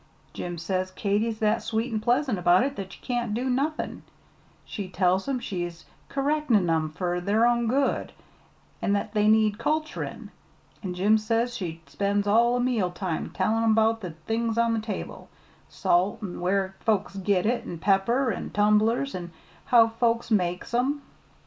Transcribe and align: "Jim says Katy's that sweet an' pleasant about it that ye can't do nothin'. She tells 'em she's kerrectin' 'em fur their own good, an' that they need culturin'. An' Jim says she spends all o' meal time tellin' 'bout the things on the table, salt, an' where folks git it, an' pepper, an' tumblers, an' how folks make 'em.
"Jim 0.33 0.57
says 0.57 0.89
Katy's 0.89 1.37
that 1.37 1.61
sweet 1.61 1.93
an' 1.93 1.99
pleasant 1.99 2.39
about 2.39 2.63
it 2.63 2.75
that 2.75 2.95
ye 2.95 2.99
can't 3.05 3.35
do 3.35 3.47
nothin'. 3.47 4.01
She 4.65 4.89
tells 4.89 5.27
'em 5.27 5.39
she's 5.39 5.85
kerrectin' 6.09 6.67
'em 6.67 6.89
fur 6.89 7.19
their 7.19 7.45
own 7.45 7.67
good, 7.67 8.11
an' 8.81 8.93
that 8.93 9.13
they 9.13 9.27
need 9.27 9.59
culturin'. 9.59 10.31
An' 10.81 10.95
Jim 10.95 11.19
says 11.19 11.55
she 11.55 11.81
spends 11.85 12.25
all 12.25 12.55
o' 12.55 12.59
meal 12.59 12.89
time 12.89 13.29
tellin' 13.29 13.75
'bout 13.75 14.01
the 14.01 14.09
things 14.25 14.57
on 14.57 14.73
the 14.73 14.79
table, 14.79 15.29
salt, 15.69 16.17
an' 16.23 16.39
where 16.41 16.73
folks 16.79 17.17
git 17.17 17.45
it, 17.45 17.63
an' 17.67 17.77
pepper, 17.77 18.31
an' 18.33 18.49
tumblers, 18.49 19.13
an' 19.13 19.29
how 19.65 19.87
folks 19.87 20.31
make 20.31 20.73
'em. 20.73 21.03